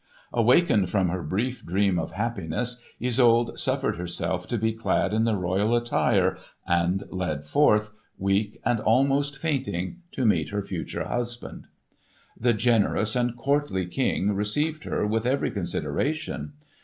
Awakened 0.33 0.89
from 0.89 1.09
her 1.09 1.21
brief 1.21 1.63
dream 1.63 1.99
of 1.99 2.13
happiness, 2.13 2.81
Isolde 2.99 3.55
suffered 3.59 3.97
herself 3.97 4.47
to 4.47 4.57
be 4.57 4.73
clad 4.73 5.13
in 5.13 5.25
the 5.25 5.35
royal 5.35 5.75
attire 5.75 6.39
and 6.65 7.03
led 7.11 7.45
forward, 7.45 7.83
weak 8.17 8.59
and 8.65 8.79
almost 8.79 9.37
fainting, 9.37 10.01
to 10.13 10.25
meet 10.25 10.49
her 10.49 10.63
future 10.63 11.03
husband. 11.07 11.67
The 12.35 12.53
generous 12.53 13.15
and 13.15 13.37
courtly 13.37 13.85
King 13.85 14.33
received 14.33 14.85
her 14.85 15.05
with 15.05 15.27
every 15.27 15.51
consideration. 15.51 16.53